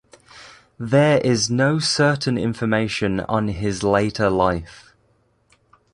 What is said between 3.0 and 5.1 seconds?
on his later life.